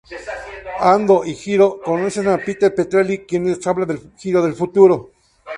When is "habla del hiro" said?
3.67-4.41